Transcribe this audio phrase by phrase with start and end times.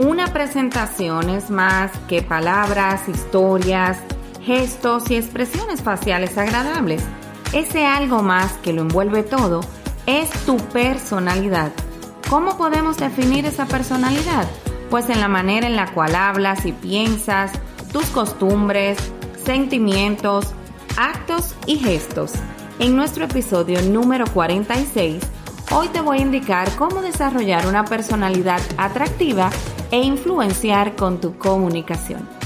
[0.00, 3.98] Una presentación es más que palabras, historias,
[4.42, 7.02] gestos y expresiones faciales agradables.
[7.52, 9.60] Ese algo más que lo envuelve todo
[10.06, 11.70] es tu personalidad.
[12.30, 14.48] ¿Cómo podemos definir esa personalidad?
[14.88, 17.52] Pues en la manera en la cual hablas y piensas,
[17.92, 18.96] tus costumbres,
[19.44, 20.54] sentimientos,
[20.96, 22.32] actos y gestos.
[22.78, 25.22] En nuestro episodio número 46,
[25.72, 29.50] hoy te voy a indicar cómo desarrollar una personalidad atractiva
[29.90, 32.39] e influenciar con tu comunicación.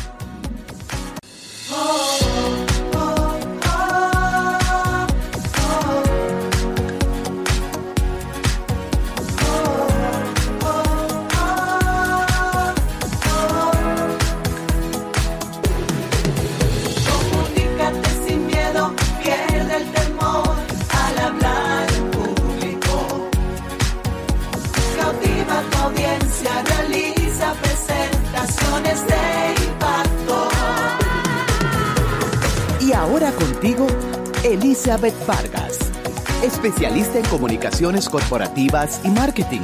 [34.43, 35.79] Elizabeth Vargas,
[36.43, 39.61] especialista en comunicaciones corporativas y marketing,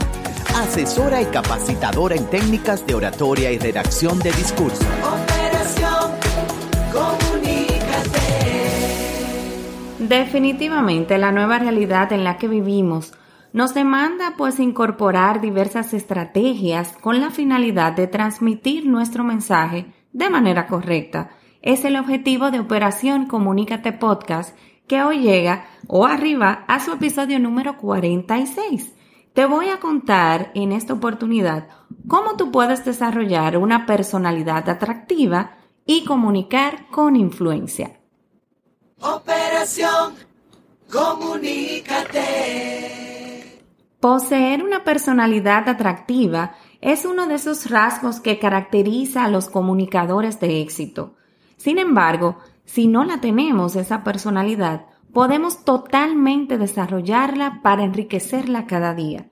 [0.55, 4.85] asesora y capacitadora en técnicas de oratoria y redacción de discurso.
[5.03, 6.13] Operación
[6.93, 7.79] Comunícate.
[9.99, 13.13] Definitivamente la nueva realidad en la que vivimos
[13.53, 20.69] nos demanda pues incorporar diversas estrategias con la finalidad de transmitir nuestro mensaje de manera
[20.69, 21.31] correcta.
[21.63, 27.39] Es el objetivo de Operación Comunícate Podcast que hoy llega o arriba a su episodio
[27.39, 28.95] número 46.
[29.35, 31.69] Te voy a contar en esta oportunidad
[32.09, 38.01] cómo tú puedes desarrollar una personalidad atractiva y comunicar con influencia.
[39.03, 40.15] Operación
[40.91, 42.31] Comunícate.
[44.01, 50.63] Poseer una personalidad atractiva es uno de esos rasgos que caracteriza a los comunicadores de
[50.63, 51.17] éxito.
[51.61, 59.29] Sin embargo, si no la tenemos, esa personalidad, podemos totalmente desarrollarla para enriquecerla cada día.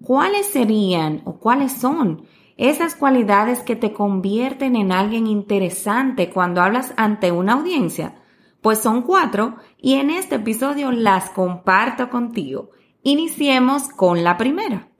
[0.00, 2.26] ¿Cuáles serían o cuáles son
[2.56, 8.22] esas cualidades que te convierten en alguien interesante cuando hablas ante una audiencia?
[8.60, 12.70] Pues son cuatro y en este episodio las comparto contigo.
[13.02, 14.90] Iniciemos con la primera.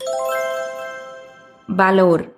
[1.69, 2.37] Valor.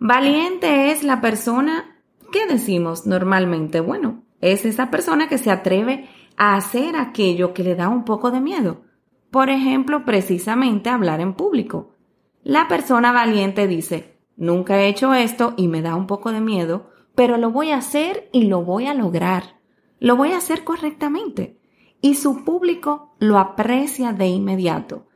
[0.00, 1.95] Valiente es la persona
[2.30, 7.74] que decimos normalmente, bueno, es esa persona que se atreve a hacer aquello que le
[7.74, 8.82] da un poco de miedo.
[9.30, 11.94] Por ejemplo, precisamente hablar en público.
[12.42, 16.90] La persona valiente dice, nunca he hecho esto y me da un poco de miedo,
[17.14, 19.56] pero lo voy a hacer y lo voy a lograr.
[19.98, 21.58] Lo voy a hacer correctamente.
[22.00, 25.06] Y su público lo aprecia de inmediato.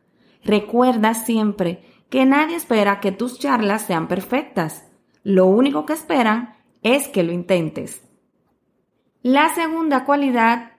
[0.43, 4.89] Recuerda siempre que nadie espera que tus charlas sean perfectas.
[5.23, 8.03] Lo único que esperan es que lo intentes.
[9.23, 10.73] La segunda cualidad,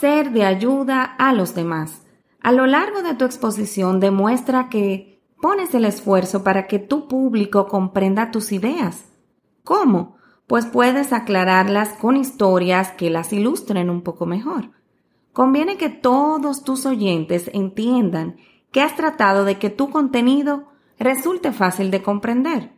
[0.00, 2.02] ser de ayuda a los demás.
[2.40, 7.66] A lo largo de tu exposición demuestra que pones el esfuerzo para que tu público
[7.66, 9.04] comprenda tus ideas.
[9.64, 10.16] ¿Cómo?
[10.46, 14.70] Pues puedes aclararlas con historias que las ilustren un poco mejor.
[15.32, 18.36] Conviene que todos tus oyentes entiendan
[18.70, 20.68] que has tratado de que tu contenido
[20.98, 22.75] resulte fácil de comprender.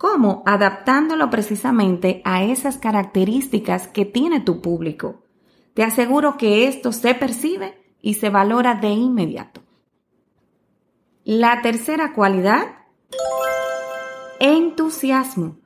[0.00, 0.42] ¿Cómo?
[0.46, 5.24] Adaptándolo precisamente a esas características que tiene tu público.
[5.74, 9.60] Te aseguro que esto se percibe y se valora de inmediato.
[11.22, 12.62] La tercera cualidad,
[14.38, 15.58] entusiasmo.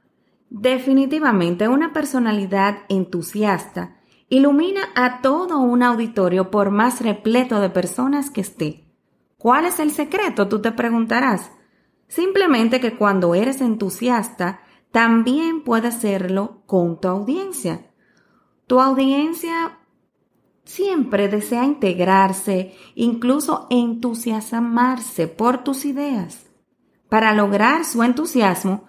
[0.50, 8.40] Definitivamente una personalidad entusiasta ilumina a todo un auditorio por más repleto de personas que
[8.40, 8.84] esté.
[9.38, 10.48] ¿Cuál es el secreto?
[10.48, 11.52] Tú te preguntarás.
[12.14, 14.60] Simplemente que cuando eres entusiasta,
[14.92, 17.90] también puedes hacerlo con tu audiencia.
[18.68, 19.80] Tu audiencia
[20.64, 26.46] siempre desea integrarse, incluso entusiasmarse por tus ideas.
[27.08, 28.84] Para lograr su entusiasmo,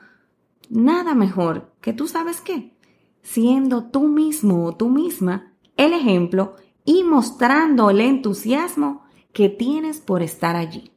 [0.69, 2.77] nada mejor que tú sabes qué,
[3.23, 10.21] siendo tú mismo o tú misma el ejemplo y mostrando el entusiasmo que tienes por
[10.21, 10.94] estar allí.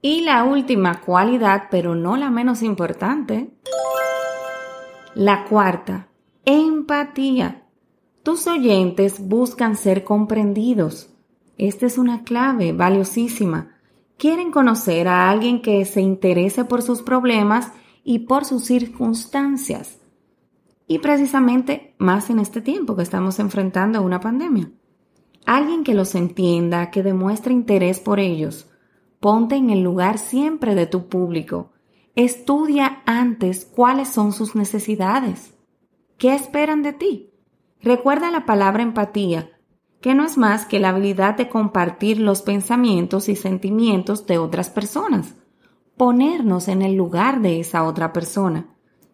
[0.00, 3.50] Y la última cualidad, pero no la menos importante,
[5.14, 6.08] la cuarta,
[6.44, 7.64] empatía.
[8.22, 11.10] Tus oyentes buscan ser comprendidos.
[11.56, 13.74] Esta es una clave valiosísima.
[14.16, 17.72] Quieren conocer a alguien que se interese por sus problemas
[18.04, 19.98] y por sus circunstancias.
[20.86, 24.70] Y precisamente más en este tiempo que estamos enfrentando una pandemia.
[25.44, 28.68] Alguien que los entienda, que demuestre interés por ellos
[29.20, 31.72] Ponte en el lugar siempre de tu público.
[32.14, 35.54] estudia antes cuáles son sus necesidades.
[36.16, 37.30] ¿Qué esperan de ti?
[37.80, 39.50] Recuerda la palabra empatía,
[40.00, 44.68] que no es más que la habilidad de compartir los pensamientos y sentimientos de otras
[44.68, 45.36] personas,
[45.96, 48.66] ponernos en el lugar de esa otra persona.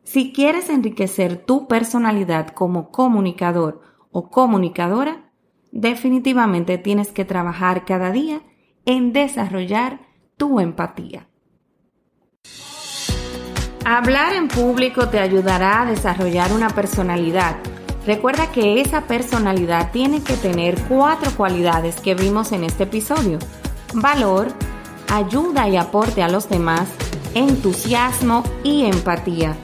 [0.03, 5.31] Si quieres enriquecer tu personalidad como comunicador o comunicadora,
[5.73, 8.41] definitivamente tienes que trabajar cada día
[8.86, 10.00] en desarrollar
[10.36, 11.28] tu empatía.
[13.84, 17.56] Hablar en público te ayudará a desarrollar una personalidad.
[18.06, 23.38] Recuerda que esa personalidad tiene que tener cuatro cualidades que vimos en este episodio.
[23.92, 24.48] Valor,
[25.12, 26.88] ayuda y aporte a los demás,
[27.34, 29.54] entusiasmo y empatía.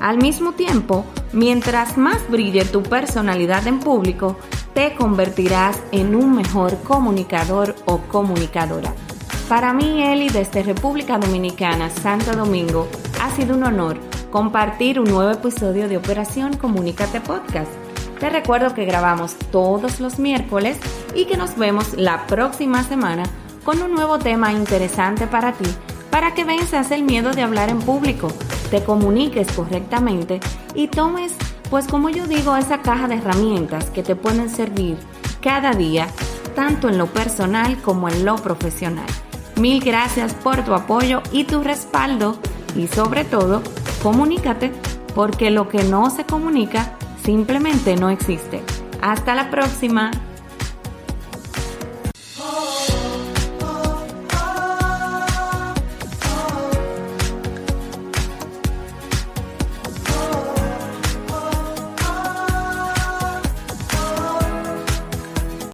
[0.00, 1.04] Al mismo tiempo,
[1.38, 4.36] mientras más brille tu personalidad en público,
[4.74, 8.92] te convertirás en un mejor comunicador o comunicadora.
[9.48, 12.88] Para mí, Eli, desde República Dominicana, Santo Domingo,
[13.22, 13.98] ha sido un honor
[14.32, 17.70] compartir un nuevo episodio de Operación Comunícate Podcast.
[18.18, 20.76] Te recuerdo que grabamos todos los miércoles
[21.14, 23.22] y que nos vemos la próxima semana
[23.64, 25.70] con un nuevo tema interesante para ti,
[26.10, 28.28] para que venzas el miedo de hablar en público,
[28.70, 30.40] te comuniques correctamente
[30.78, 31.34] y tomes,
[31.70, 34.96] pues como yo digo, esa caja de herramientas que te pueden servir
[35.42, 36.06] cada día,
[36.54, 39.08] tanto en lo personal como en lo profesional.
[39.56, 42.38] Mil gracias por tu apoyo y tu respaldo
[42.76, 43.60] y sobre todo,
[44.04, 44.70] comunícate
[45.16, 48.62] porque lo que no se comunica simplemente no existe.
[49.02, 50.12] Hasta la próxima.